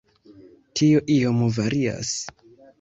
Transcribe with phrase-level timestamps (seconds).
[0.81, 2.19] Tio iom varias.